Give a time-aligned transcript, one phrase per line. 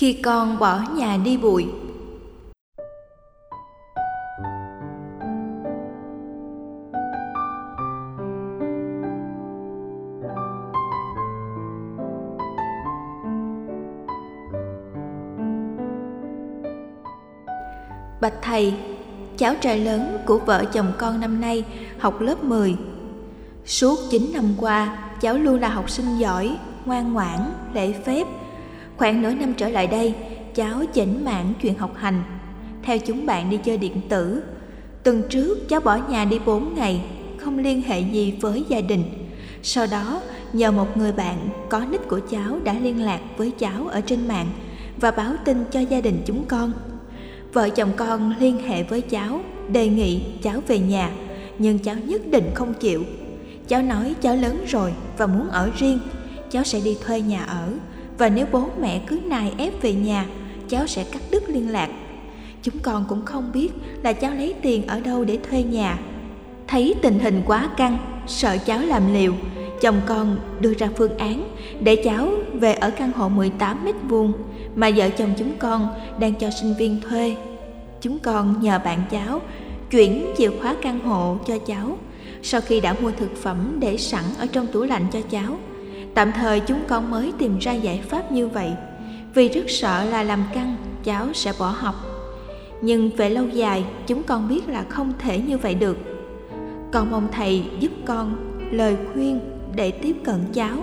[0.00, 1.66] khi con bỏ nhà đi bụi
[18.20, 18.74] Bạch thầy,
[19.36, 21.64] cháu trai lớn của vợ chồng con năm nay
[21.98, 22.76] học lớp 10.
[23.64, 27.38] Suốt 9 năm qua, cháu luôn là học sinh giỏi, ngoan ngoãn,
[27.74, 28.26] lễ phép.
[29.00, 30.14] Khoảng nửa năm trở lại đây,
[30.54, 32.22] cháu chỉnh mạng chuyện học hành,
[32.82, 34.42] theo chúng bạn đi chơi điện tử.
[35.02, 37.00] Tuần trước cháu bỏ nhà đi 4 ngày,
[37.38, 39.04] không liên hệ gì với gia đình.
[39.62, 40.20] Sau đó,
[40.52, 44.28] nhờ một người bạn có nick của cháu đã liên lạc với cháu ở trên
[44.28, 44.46] mạng
[45.00, 46.72] và báo tin cho gia đình chúng con.
[47.52, 49.40] Vợ chồng con liên hệ với cháu,
[49.72, 51.10] đề nghị cháu về nhà,
[51.58, 53.04] nhưng cháu nhất định không chịu.
[53.68, 55.98] Cháu nói cháu lớn rồi và muốn ở riêng,
[56.50, 57.72] cháu sẽ đi thuê nhà ở
[58.20, 60.26] và nếu bố mẹ cứ nài ép về nhà,
[60.68, 61.90] cháu sẽ cắt đứt liên lạc.
[62.62, 63.68] Chúng con cũng không biết
[64.02, 65.98] là cháu lấy tiền ở đâu để thuê nhà.
[66.68, 69.32] Thấy tình hình quá căng, sợ cháu làm liều,
[69.80, 74.32] chồng con đưa ra phương án để cháu về ở căn hộ 18 mét vuông
[74.74, 77.36] mà vợ chồng chúng con đang cho sinh viên thuê.
[78.00, 79.40] Chúng con nhờ bạn cháu
[79.90, 81.98] chuyển chìa khóa căn hộ cho cháu
[82.42, 85.58] sau khi đã mua thực phẩm để sẵn ở trong tủ lạnh cho cháu.
[86.14, 88.72] Tạm thời chúng con mới tìm ra giải pháp như vậy
[89.34, 91.94] vì rất sợ là làm căng cháu sẽ bỏ học.
[92.82, 95.98] Nhưng về lâu dài chúng con biết là không thể như vậy được.
[96.92, 98.36] Con mong thầy giúp con
[98.70, 99.40] lời khuyên
[99.74, 100.76] để tiếp cận cháu,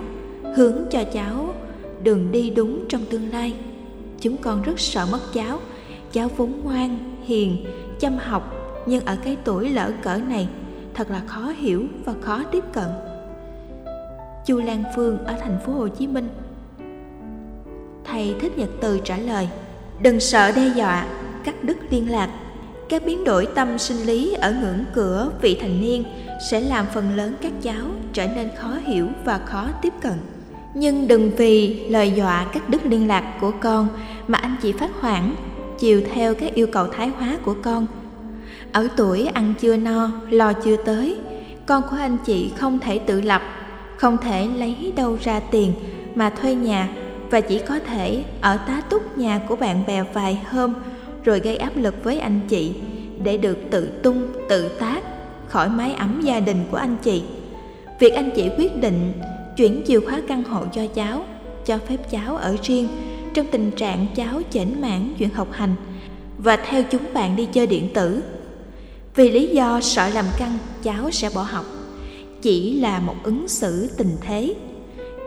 [0.56, 1.54] hướng cho cháu
[2.02, 3.54] đường đi đúng trong tương lai.
[4.20, 5.58] Chúng con rất sợ mất cháu,
[6.12, 7.66] cháu vốn ngoan, hiền,
[8.00, 8.54] chăm học
[8.86, 10.48] nhưng ở cái tuổi lỡ cỡ này
[10.94, 12.88] thật là khó hiểu và khó tiếp cận.
[14.48, 16.28] Chu Lan Phương ở thành phố Hồ Chí Minh.
[18.04, 19.48] Thầy Thích Nhật Từ trả lời:
[20.02, 21.06] Đừng sợ đe dọa,
[21.44, 22.30] cắt đứt liên lạc.
[22.88, 26.04] Các biến đổi tâm sinh lý ở ngưỡng cửa vị thành niên
[26.50, 30.18] sẽ làm phần lớn các cháu trở nên khó hiểu và khó tiếp cận.
[30.74, 33.88] Nhưng đừng vì lời dọa cắt đứt liên lạc của con
[34.28, 35.34] mà anh chị phát hoảng,
[35.78, 37.86] chiều theo các yêu cầu thái hóa của con.
[38.72, 41.16] Ở tuổi ăn chưa no, lo chưa tới,
[41.66, 43.42] con của anh chị không thể tự lập,
[43.98, 45.72] không thể lấy đâu ra tiền
[46.14, 46.88] mà thuê nhà
[47.30, 50.74] và chỉ có thể ở tá túc nhà của bạn bè vài hôm
[51.24, 52.74] rồi gây áp lực với anh chị
[53.22, 55.02] để được tự tung, tự tác
[55.48, 57.22] khỏi mái ấm gia đình của anh chị.
[58.00, 59.12] Việc anh chị quyết định
[59.56, 61.24] chuyển chìa khóa căn hộ cho cháu,
[61.66, 62.88] cho phép cháu ở riêng
[63.34, 65.74] trong tình trạng cháu chểnh mãn chuyện học hành
[66.38, 68.22] và theo chúng bạn đi chơi điện tử.
[69.14, 71.64] Vì lý do sợ làm căng, cháu sẽ bỏ học.
[72.42, 74.54] Chỉ là một ứng xử tình thế,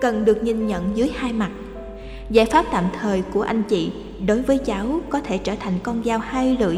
[0.01, 1.51] cần được nhìn nhận dưới hai mặt.
[2.29, 3.91] Giải pháp tạm thời của anh chị
[4.25, 6.77] đối với cháu có thể trở thành con dao hai lưỡi.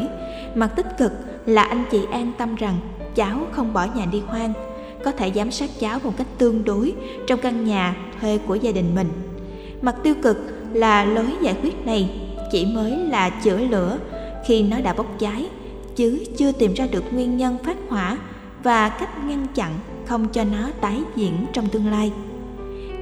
[0.54, 1.12] Mặt tích cực
[1.46, 2.74] là anh chị an tâm rằng
[3.14, 4.52] cháu không bỏ nhà đi hoang,
[5.04, 6.92] có thể giám sát cháu một cách tương đối
[7.26, 9.08] trong căn nhà thuê của gia đình mình.
[9.82, 10.36] Mặt tiêu cực
[10.72, 12.10] là lối giải quyết này
[12.52, 13.98] chỉ mới là chữa lửa
[14.46, 15.48] khi nó đã bốc cháy,
[15.96, 18.18] chứ chưa tìm ra được nguyên nhân phát hỏa
[18.64, 19.72] và cách ngăn chặn
[20.06, 22.12] không cho nó tái diễn trong tương lai.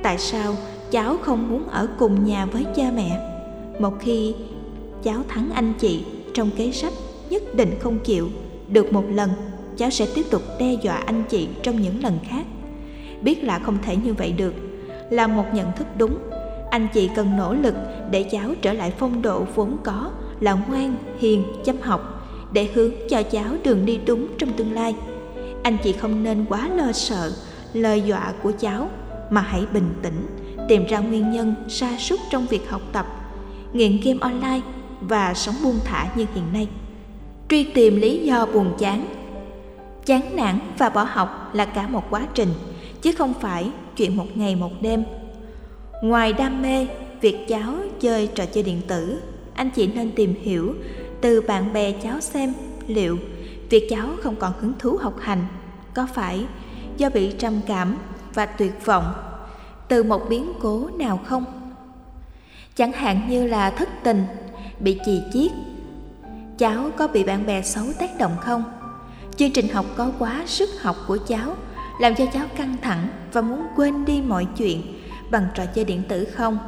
[0.03, 0.55] Tại sao
[0.91, 3.21] cháu không muốn ở cùng nhà với cha mẹ?
[3.79, 4.35] Một khi
[5.03, 6.93] cháu thắng anh chị trong kế sách
[7.31, 8.29] nhất định không chịu,
[8.69, 9.31] được một lần,
[9.77, 12.47] cháu sẽ tiếp tục đe dọa anh chị trong những lần khác
[13.21, 14.55] biết là không thể như vậy được,
[15.11, 16.19] là một nhận thức đúng
[16.71, 17.75] anh chị cần nỗ lực
[18.11, 22.91] để cháu trở lại phong độ vốn có là ngoan, hiền, chăm học, để hướng
[23.11, 24.95] cho cháu đường đi đúng trong tương lai
[25.63, 27.33] anh chị không nên quá lo sợ,
[27.73, 28.91] lời dọa của cháu,
[29.31, 30.27] mà hãy bình tĩnh,
[30.69, 33.07] tìm ra nguyên nhân sa sút trong việc học tập,
[33.73, 34.61] nghiện game online
[35.01, 36.69] và sống buông thả như hiện nay.
[37.49, 39.07] Truy tìm lý do buồn chán.
[40.07, 42.49] Chán nản và bỏ học là cả một quá trình,
[43.03, 45.05] chứ không phải chuyện một ngày một đêm.
[46.03, 46.87] Ngoài đam mê,
[47.21, 49.19] việc cháu chơi trò chơi điện tử,
[49.55, 50.75] anh chị nên tìm hiểu
[51.21, 52.53] từ bạn bè cháu xem
[52.87, 53.19] liệu
[53.73, 55.47] việc cháu không còn hứng thú học hành.
[55.95, 56.47] Có phải
[56.97, 57.99] do bị trầm cảm
[58.35, 59.13] và tuyệt vọng
[59.89, 61.45] từ một biến cố nào không?
[62.75, 64.25] Chẳng hạn như là thất tình,
[64.81, 65.53] bị chì chiết.
[66.59, 68.65] Cháu có bị bạn bè xấu tác động không?
[69.37, 71.57] Chương trình học có quá sức học của cháu,
[72.01, 74.83] làm cho cháu căng thẳng và muốn quên đi mọi chuyện
[75.31, 76.59] bằng trò chơi điện tử không?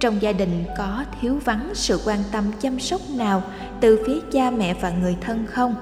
[0.00, 3.42] Trong gia đình có thiếu vắng sự quan tâm chăm sóc nào
[3.80, 5.74] từ phía cha mẹ và người thân không?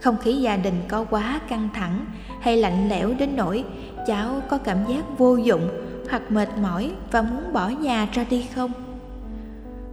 [0.00, 2.06] Không khí gia đình có quá căng thẳng
[2.40, 3.64] hay lạnh lẽo đến nỗi
[4.06, 5.68] cháu có cảm giác vô dụng
[6.10, 8.72] hoặc mệt mỏi và muốn bỏ nhà ra đi không?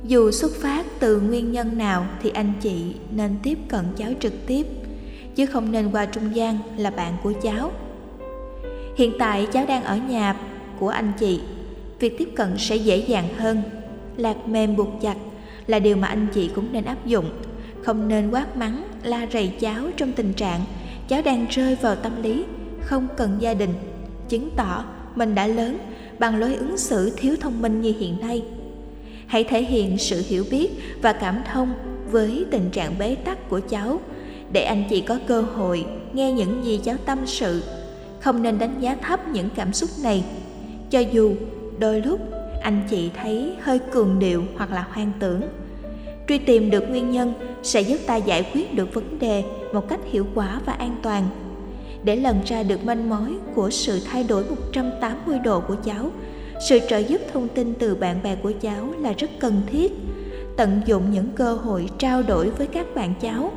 [0.03, 4.33] Dù xuất phát từ nguyên nhân nào thì anh chị nên tiếp cận cháu trực
[4.47, 4.67] tiếp,
[5.35, 7.71] chứ không nên qua trung gian là bạn của cháu.
[8.95, 10.35] Hiện tại cháu đang ở nhà
[10.79, 11.41] của anh chị
[12.01, 13.61] việc tiếp cận sẽ dễ dàng hơn.
[14.17, 15.15] Lạc mềm buộc chặt
[15.67, 17.25] là điều mà anh chị cũng nên áp dụng.
[17.81, 20.59] Không nên quát mắng, la rầy cháu trong tình trạng
[21.07, 22.45] cháu đang rơi vào tâm lý
[22.81, 23.73] không cần gia đình,
[24.29, 25.77] chứng tỏ mình đã lớn
[26.19, 28.43] bằng lối ứng xử thiếu thông minh như hiện nay.
[29.27, 30.69] Hãy thể hiện sự hiểu biết
[31.01, 31.73] và cảm thông
[32.11, 33.99] với tình trạng bế tắc của cháu
[34.51, 37.63] để anh chị có cơ hội nghe những gì cháu tâm sự.
[38.19, 40.23] Không nên đánh giá thấp những cảm xúc này.
[40.89, 41.35] Cho dù
[41.81, 42.19] đôi lúc
[42.61, 45.41] anh chị thấy hơi cường điệu hoặc là hoang tưởng.
[46.27, 47.33] Truy tìm được nguyên nhân
[47.63, 49.43] sẽ giúp ta giải quyết được vấn đề
[49.73, 51.23] một cách hiệu quả và an toàn.
[52.03, 56.09] Để lần ra được manh mối của sự thay đổi 180 độ của cháu,
[56.69, 59.91] sự trợ giúp thông tin từ bạn bè của cháu là rất cần thiết.
[60.57, 63.51] Tận dụng những cơ hội trao đổi với các bạn cháu,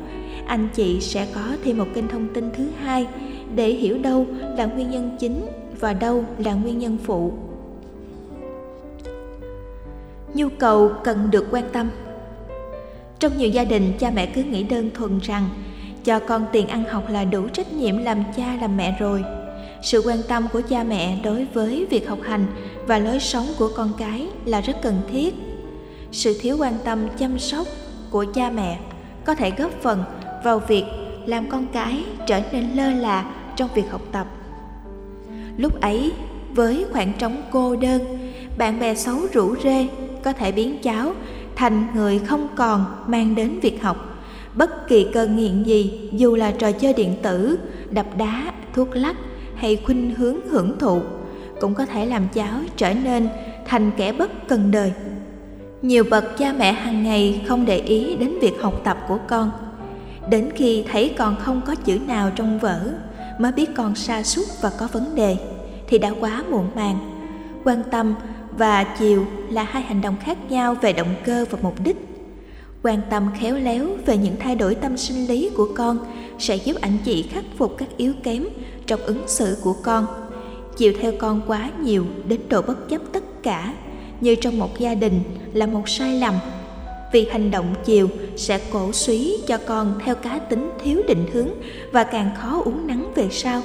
[0.45, 3.07] anh chị sẽ có thêm một kênh thông tin thứ hai
[3.55, 4.25] để hiểu đâu
[4.57, 5.45] là nguyên nhân chính
[5.79, 7.33] và đâu là nguyên nhân phụ
[10.35, 11.89] nhu cầu cần được quan tâm.
[13.19, 15.49] Trong nhiều gia đình, cha mẹ cứ nghĩ đơn thuần rằng
[16.03, 19.23] cho con tiền ăn học là đủ trách nhiệm làm cha làm mẹ rồi.
[19.81, 22.45] Sự quan tâm của cha mẹ đối với việc học hành
[22.87, 25.33] và lối sống của con cái là rất cần thiết.
[26.11, 27.67] Sự thiếu quan tâm chăm sóc
[28.09, 28.79] của cha mẹ
[29.25, 30.03] có thể góp phần
[30.43, 30.83] vào việc
[31.25, 34.27] làm con cái trở nên lơ là trong việc học tập.
[35.57, 36.11] Lúc ấy,
[36.53, 38.01] với khoảng trống cô đơn,
[38.57, 39.87] bạn bè xấu rủ rê
[40.25, 41.13] có thể biến cháu
[41.55, 43.97] thành người không còn mang đến việc học.
[44.55, 47.59] Bất kỳ cơn nghiện gì, dù là trò chơi điện tử,
[47.91, 49.15] đập đá, thuốc lắc
[49.55, 51.01] hay khuynh hướng hưởng thụ,
[51.61, 53.29] cũng có thể làm cháu trở nên
[53.65, 54.91] thành kẻ bất cần đời.
[55.81, 59.51] Nhiều bậc cha mẹ hàng ngày không để ý đến việc học tập của con.
[60.29, 62.79] Đến khi thấy con không có chữ nào trong vở
[63.39, 65.37] mới biết con sa sút và có vấn đề,
[65.87, 66.97] thì đã quá muộn màng.
[67.63, 68.15] Quan tâm
[68.57, 71.97] và chiều là hai hành động khác nhau về động cơ và mục đích.
[72.83, 75.99] Quan tâm khéo léo về những thay đổi tâm sinh lý của con
[76.39, 78.45] sẽ giúp anh chị khắc phục các yếu kém
[78.85, 80.05] trong ứng xử của con.
[80.77, 83.73] Chiều theo con quá nhiều đến độ bất chấp tất cả,
[84.21, 85.21] như trong một gia đình
[85.53, 86.33] là một sai lầm.
[87.13, 91.49] Vì hành động chiều sẽ cổ suý cho con theo cá tính thiếu định hướng
[91.91, 93.61] và càng khó uống nắng về sau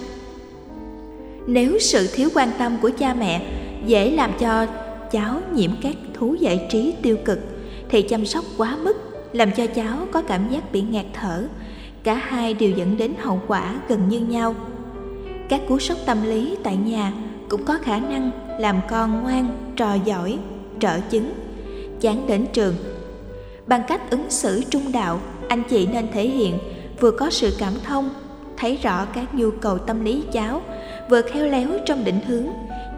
[1.46, 3.46] nếu sự thiếu quan tâm của cha mẹ
[3.86, 4.66] dễ làm cho
[5.10, 7.38] cháu nhiễm các thú giải trí tiêu cực,
[7.88, 8.96] thì chăm sóc quá mức
[9.32, 11.44] làm cho cháu có cảm giác bị ngạt thở.
[12.02, 14.54] Cả hai đều dẫn đến hậu quả gần như nhau.
[15.48, 17.12] Các cú sốc tâm lý tại nhà
[17.48, 20.38] cũng có khả năng làm con ngoan, trò giỏi
[20.80, 21.32] trở chứng,
[22.00, 22.74] chán đến trường.
[23.66, 26.58] Bằng cách ứng xử trung đạo, anh chị nên thể hiện
[27.00, 28.10] vừa có sự cảm thông,
[28.56, 30.62] thấy rõ các nhu cầu tâm lý cháu
[31.08, 32.46] vừa khéo léo trong định hướng.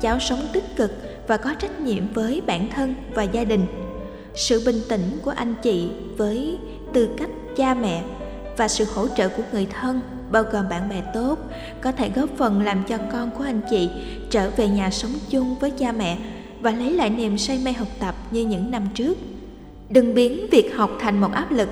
[0.00, 0.92] Cháu sống tích cực
[1.26, 3.66] và có trách nhiệm với bản thân và gia đình.
[4.34, 6.58] Sự bình tĩnh của anh chị với
[6.92, 8.02] tư cách cha mẹ
[8.56, 10.00] và sự hỗ trợ của người thân,
[10.30, 11.38] bao gồm bạn bè tốt,
[11.80, 13.90] có thể góp phần làm cho con của anh chị
[14.30, 16.18] trở về nhà sống chung với cha mẹ
[16.60, 19.18] và lấy lại niềm say mê học tập như những năm trước.
[19.90, 21.68] Đừng biến việc học thành một áp lực.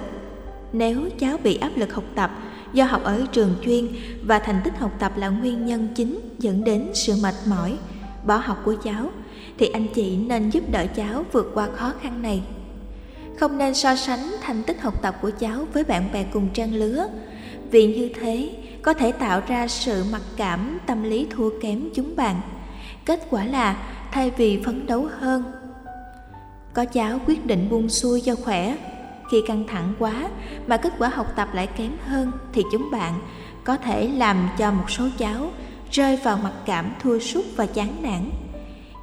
[0.72, 2.30] Nếu cháu bị áp lực học tập
[2.72, 3.88] do học ở trường chuyên
[4.22, 7.76] và thành tích học tập là nguyên nhân chính dẫn đến sự mệt mỏi,
[8.26, 9.10] bỏ học của cháu,
[9.58, 12.42] thì anh chị nên giúp đỡ cháu vượt qua khó khăn này.
[13.38, 16.74] Không nên so sánh thành tích học tập của cháu với bạn bè cùng trang
[16.74, 17.06] lứa,
[17.70, 18.50] vì như thế
[18.82, 22.40] có thể tạo ra sự mặc cảm tâm lý thua kém chúng bạn.
[23.04, 23.76] Kết quả là,
[24.12, 25.42] thay vì phấn đấu hơn,
[26.74, 28.76] có cháu quyết định buông xuôi cho khỏe
[29.30, 30.28] khi căng thẳng quá
[30.66, 33.14] mà kết quả học tập lại kém hơn thì chúng bạn
[33.64, 35.50] có thể làm cho một số cháu
[35.90, 38.30] rơi vào mặc cảm thua sút và chán nản.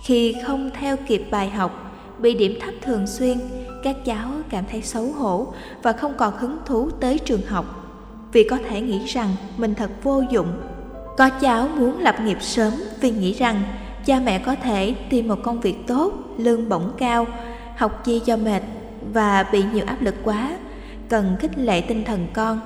[0.04, 3.40] Khi không theo kịp bài học, bị điểm thấp thường xuyên,
[3.84, 5.54] các cháu cảm thấy xấu hổ
[5.84, 7.66] và không còn hứng thú tới trường học
[8.32, 10.48] vì có thể nghĩ rằng mình thật vô dụng.
[11.18, 13.62] Có cháu muốn lập nghiệp sớm vì nghĩ rằng
[14.06, 17.28] cha mẹ có thể tìm một công việc tốt, lương bổng cao,
[17.78, 18.62] học chi cho mệt
[19.13, 20.58] và bị nhiều áp lực quá,
[21.10, 22.60] cần khích lệ tinh thần con.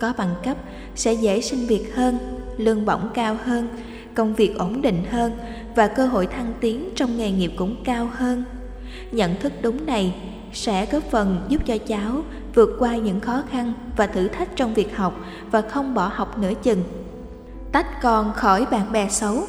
[0.00, 0.56] Có bằng cấp
[0.94, 2.18] sẽ dễ xin việc hơn,
[2.56, 3.68] lương bổng cao hơn,
[4.14, 5.32] công việc ổn định hơn
[5.76, 8.44] và cơ hội thăng tiến trong nghề nghiệp cũng cao hơn.
[9.12, 10.14] Nhận thức đúng này
[10.52, 12.22] sẽ góp phần giúp cho cháu
[12.54, 15.20] vượt qua những khó khăn và thử thách trong việc học
[15.50, 16.82] và không bỏ học nửa chừng.
[17.72, 19.42] Tách con khỏi bạn bè xấu.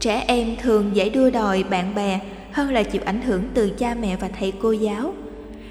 [0.00, 2.20] Trẻ em thường dễ đua đòi bạn bè
[2.52, 5.12] hơn là chịu ảnh hưởng từ cha mẹ và thầy cô giáo.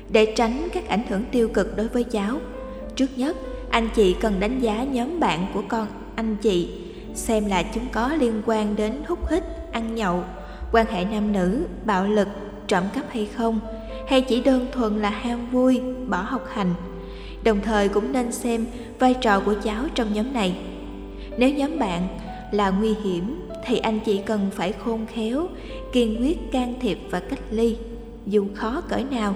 [0.09, 2.37] Để tránh các ảnh hưởng tiêu cực đối với cháu,
[2.95, 3.37] trước nhất
[3.69, 6.69] anh chị cần đánh giá nhóm bạn của con anh chị
[7.13, 10.23] xem là chúng có liên quan đến hút hít, ăn nhậu,
[10.71, 12.27] quan hệ nam nữ, bạo lực,
[12.67, 13.59] trộm cắp hay không,
[14.07, 16.73] hay chỉ đơn thuần là ham vui, bỏ học hành.
[17.43, 18.65] Đồng thời cũng nên xem
[18.99, 20.55] vai trò của cháu trong nhóm này.
[21.37, 22.07] Nếu nhóm bạn
[22.51, 25.47] là nguy hiểm thì anh chị cần phải khôn khéo,
[25.91, 27.77] kiên quyết can thiệp và cách ly,
[28.25, 29.35] dù khó cỡ nào.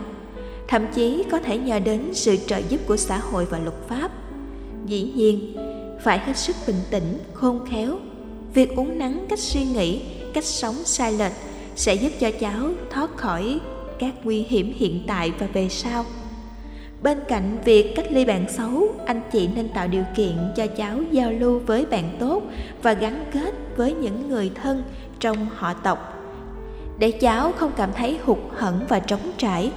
[0.71, 4.11] Thậm chí có thể nhờ đến sự trợ giúp của xã hội và luật pháp.
[4.85, 5.55] Dĩ nhiên,
[6.03, 7.97] phải hết sức bình tĩnh, khôn khéo.
[8.53, 10.01] Việc uống nắng cách suy nghĩ,
[10.33, 11.31] cách sống sai lệch
[11.75, 13.59] sẽ giúp cho cháu thoát khỏi
[13.99, 16.05] các nguy hiểm hiện tại và về sau.
[17.03, 20.99] Bên cạnh việc cách ly bạn xấu, anh chị nên tạo điều kiện cho cháu
[21.11, 22.43] giao lưu với bạn tốt
[22.81, 24.83] và gắn kết với những người thân
[25.19, 26.17] trong họ tộc.
[26.99, 29.71] Để cháu không cảm thấy hụt hẫng và trống trải,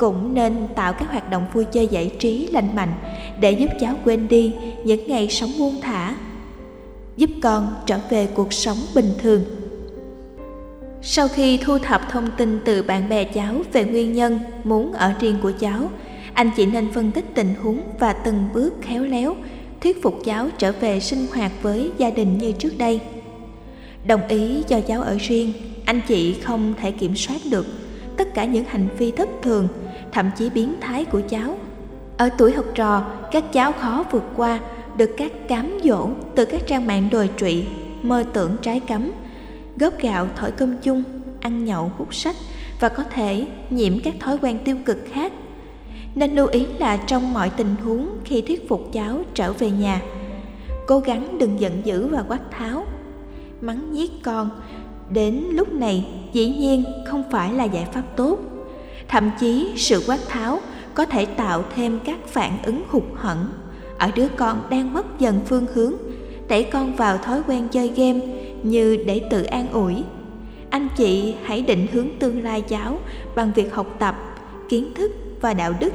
[0.00, 2.92] cũng nên tạo các hoạt động vui chơi giải trí lành mạnh
[3.40, 4.54] để giúp cháu quên đi
[4.84, 6.16] những ngày sống buông thả,
[7.16, 9.44] giúp con trở về cuộc sống bình thường.
[11.02, 15.12] Sau khi thu thập thông tin từ bạn bè cháu về nguyên nhân muốn ở
[15.20, 15.90] riêng của cháu,
[16.34, 19.36] anh chị nên phân tích tình huống và từng bước khéo léo
[19.80, 23.00] thuyết phục cháu trở về sinh hoạt với gia đình như trước đây.
[24.06, 25.52] Đồng ý cho cháu ở riêng,
[25.84, 27.66] anh chị không thể kiểm soát được
[28.20, 29.68] tất cả những hành vi thất thường,
[30.12, 31.56] thậm chí biến thái của cháu.
[32.16, 34.60] Ở tuổi học trò, các cháu khó vượt qua
[34.96, 37.66] được các cám dỗ từ các trang mạng đồi trụy,
[38.02, 39.10] mơ tưởng trái cấm,
[39.76, 41.02] góp gạo thổi cơm chung,
[41.40, 42.36] ăn nhậu hút sách
[42.80, 45.32] và có thể nhiễm các thói quen tiêu cực khác.
[46.14, 50.00] Nên lưu ý là trong mọi tình huống khi thuyết phục cháu trở về nhà,
[50.86, 52.84] cố gắng đừng giận dữ và quát tháo.
[53.60, 54.50] Mắng nhiếc con,
[55.10, 58.38] đến lúc này dĩ nhiên không phải là giải pháp tốt.
[59.08, 60.58] Thậm chí sự quát tháo
[60.94, 63.46] có thể tạo thêm các phản ứng hụt hẫng
[63.98, 65.94] ở đứa con đang mất dần phương hướng,
[66.48, 68.20] đẩy con vào thói quen chơi game
[68.62, 69.94] như để tự an ủi.
[70.70, 72.98] Anh chị hãy định hướng tương lai cháu
[73.34, 74.16] bằng việc học tập,
[74.68, 75.92] kiến thức và đạo đức.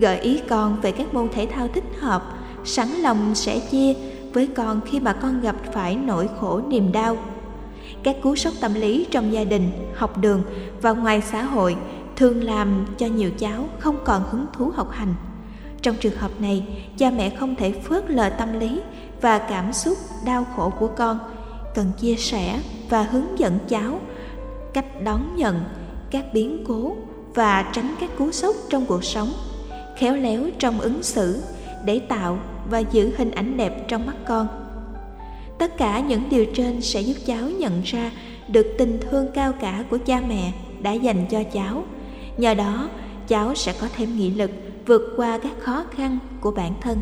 [0.00, 2.22] Gợi ý con về các môn thể thao thích hợp,
[2.64, 3.94] sẵn lòng sẽ chia
[4.32, 7.16] với con khi mà con gặp phải nỗi khổ niềm đau.
[8.04, 10.42] Các cú sốc tâm lý trong gia đình, học đường
[10.82, 11.76] và ngoài xã hội
[12.16, 15.14] thường làm cho nhiều cháu không còn hứng thú học hành.
[15.82, 16.66] Trong trường hợp này,
[16.98, 18.80] cha mẹ không thể phớt lờ tâm lý
[19.20, 21.18] và cảm xúc đau khổ của con,
[21.74, 24.00] cần chia sẻ và hướng dẫn cháu
[24.72, 25.60] cách đón nhận
[26.10, 26.96] các biến cố
[27.34, 29.32] và tránh các cú sốc trong cuộc sống,
[29.96, 31.42] khéo léo trong ứng xử
[31.84, 32.38] để tạo
[32.70, 34.63] và giữ hình ảnh đẹp trong mắt con.
[35.58, 38.10] Tất cả những điều trên sẽ giúp cháu nhận ra
[38.48, 41.84] được tình thương cao cả của cha mẹ đã dành cho cháu.
[42.36, 42.88] Nhờ đó,
[43.28, 44.50] cháu sẽ có thêm nghị lực
[44.86, 46.98] vượt qua các khó khăn của bản thân.